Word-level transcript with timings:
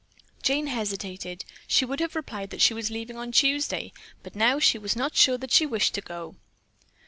Jane 0.41 0.65
hesitated. 0.65 1.45
She 1.67 1.85
should 1.85 1.99
have 1.99 2.15
replied 2.15 2.49
that 2.49 2.59
she 2.63 2.73
was 2.73 2.89
leaving 2.89 3.17
on 3.17 3.31
Tuesday, 3.31 3.93
but 4.23 4.35
now 4.35 4.57
she 4.57 4.79
was 4.79 4.95
not 4.95 5.15
sure 5.15 5.37
that 5.37 5.51
she 5.51 5.67
wished 5.67 5.93
to 5.93 6.01
go. 6.01 6.35